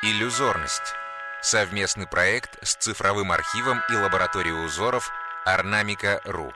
Иллюзорность. 0.00 0.94
Совместный 1.42 2.06
проект 2.06 2.64
с 2.64 2.76
цифровым 2.76 3.32
архивом 3.32 3.80
и 3.90 3.96
лабораторией 3.96 4.64
узоров 4.64 5.10
Орнамика.ру. 5.44 6.52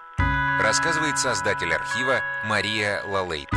Рассказывает 0.60 1.18
создатель 1.18 1.74
архива 1.74 2.20
Мария 2.44 3.02
Лалейт. 3.04 3.48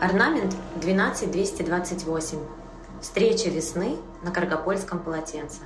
Орнамент 0.00 0.56
12228. 0.80 2.38
Встреча 3.00 3.50
весны 3.50 3.96
на 4.22 4.32
Каргопольском 4.32 4.98
полотенце. 4.98 5.60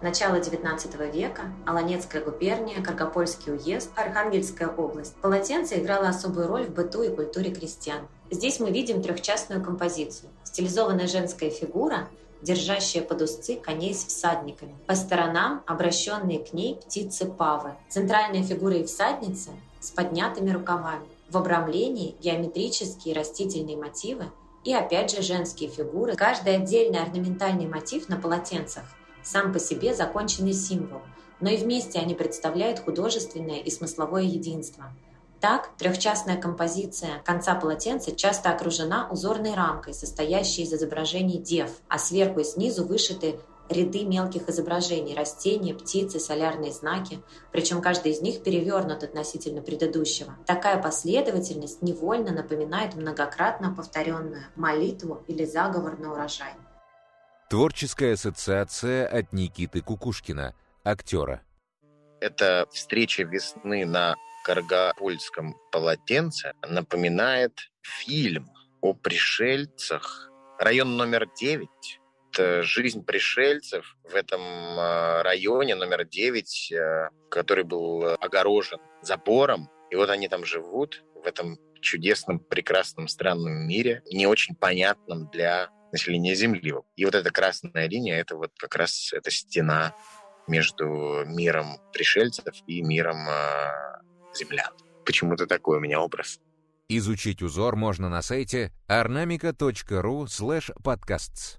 Начало 0.00 0.36
XIX 0.36 1.10
века, 1.10 1.52
Аланецкая 1.66 2.22
губерния, 2.22 2.80
Каргопольский 2.80 3.52
уезд, 3.52 3.90
Архангельская 3.96 4.68
область. 4.68 5.16
Полотенце 5.16 5.80
играло 5.80 6.08
особую 6.08 6.46
роль 6.46 6.66
в 6.66 6.70
быту 6.70 7.02
и 7.02 7.08
культуре 7.08 7.50
крестьян. 7.50 8.06
Здесь 8.30 8.60
мы 8.60 8.70
видим 8.70 9.02
трехчастную 9.02 9.60
композицию. 9.60 10.30
Стилизованная 10.44 11.08
женская 11.08 11.50
фигура, 11.50 12.08
держащая 12.42 13.02
под 13.02 13.22
узцы 13.22 13.56
коней 13.56 13.92
с 13.92 14.04
всадниками. 14.04 14.76
По 14.86 14.94
сторонам 14.94 15.64
обращенные 15.66 16.38
к 16.38 16.52
ней 16.52 16.76
птицы 16.76 17.26
павы. 17.26 17.74
Центральная 17.88 18.44
фигура 18.44 18.76
и 18.76 18.84
всадница 18.84 19.50
с 19.80 19.90
поднятыми 19.90 20.50
рукавами. 20.50 21.08
В 21.28 21.36
обрамлении 21.36 22.14
геометрические 22.20 23.16
растительные 23.16 23.76
мотивы 23.76 24.26
и 24.62 24.72
опять 24.72 25.10
же 25.10 25.22
женские 25.22 25.68
фигуры. 25.68 26.14
Каждый 26.14 26.54
отдельный 26.54 27.02
орнаментальный 27.02 27.66
мотив 27.66 28.08
на 28.08 28.16
полотенцах 28.16 28.84
сам 29.28 29.52
по 29.52 29.58
себе 29.58 29.94
законченный 29.94 30.54
символ, 30.54 31.02
но 31.40 31.50
и 31.50 31.56
вместе 31.56 31.98
они 31.98 32.14
представляют 32.14 32.80
художественное 32.80 33.58
и 33.58 33.70
смысловое 33.70 34.22
единство. 34.22 34.92
Так, 35.40 35.70
трехчастная 35.76 36.36
композиция 36.36 37.22
конца 37.24 37.54
полотенца 37.54 38.14
часто 38.14 38.50
окружена 38.50 39.08
узорной 39.08 39.54
рамкой, 39.54 39.94
состоящей 39.94 40.62
из 40.62 40.72
изображений 40.72 41.38
дев, 41.38 41.70
а 41.88 41.98
сверху 41.98 42.40
и 42.40 42.44
снизу 42.44 42.84
вышиты 42.84 43.38
ряды 43.68 44.04
мелких 44.04 44.48
изображений– 44.48 45.14
растения, 45.16 45.74
птицы, 45.74 46.18
солярные 46.18 46.72
знаки, 46.72 47.20
причем 47.52 47.80
каждый 47.82 48.12
из 48.12 48.20
них 48.20 48.42
перевернут 48.42 49.04
относительно 49.04 49.62
предыдущего. 49.62 50.34
Такая 50.46 50.82
последовательность 50.82 51.82
невольно 51.82 52.32
напоминает 52.32 52.94
многократно 52.94 53.72
повторенную 53.72 54.44
молитву 54.56 55.22
или 55.28 55.44
заговор 55.44 55.98
на 56.00 56.12
урожай. 56.12 56.54
Творческая 57.50 58.12
ассоциация 58.12 59.06
от 59.06 59.32
Никиты 59.32 59.80
Кукушкина, 59.80 60.54
актера. 60.84 61.42
Эта 62.20 62.66
встреча 62.70 63.22
весны 63.22 63.86
на 63.86 64.16
Каргопольском 64.44 65.56
полотенце 65.72 66.52
напоминает 66.68 67.52
фильм 67.80 68.50
о 68.82 68.92
пришельцах. 68.92 70.30
Район 70.58 70.96
номер 70.96 71.26
9 71.40 71.68
это 72.38 72.62
жизнь 72.62 73.04
пришельцев 73.04 73.96
в 74.04 74.14
этом 74.14 74.40
а, 74.42 75.22
районе 75.22 75.74
номер 75.74 76.04
9, 76.04 76.72
а, 76.72 77.08
который 77.30 77.64
был 77.64 78.16
огорожен 78.20 78.78
забором. 79.02 79.68
И 79.90 79.96
вот 79.96 80.10
они 80.10 80.28
там 80.28 80.44
живут 80.44 81.02
в 81.14 81.26
этом 81.26 81.58
чудесном, 81.80 82.38
прекрасном, 82.38 83.08
странном 83.08 83.66
мире, 83.66 84.02
не 84.12 84.26
очень 84.26 84.54
понятном 84.54 85.28
для 85.30 85.70
населения 85.92 86.34
Земли. 86.34 86.74
И 86.96 87.04
вот 87.04 87.14
эта 87.14 87.30
красная 87.30 87.88
линия— 87.88 88.16
это 88.20 88.36
вот 88.36 88.52
как 88.58 88.76
раз 88.76 89.12
эта 89.12 89.30
стена 89.30 89.94
между 90.46 91.24
миром 91.26 91.78
пришельцев 91.92 92.54
и 92.66 92.82
миром 92.82 93.28
э, 93.28 93.70
землян. 94.34 94.72
Почему-то 95.04 95.46
такой 95.46 95.78
у 95.78 95.80
меня 95.80 96.00
образ. 96.00 96.40
Изучить 96.88 97.42
узор 97.42 97.76
можно 97.76 98.08
на 98.08 98.22
сайте 98.22 98.72
ornamica.ru 98.88 100.24
slash 100.24 100.70
podcasts. 100.82 101.58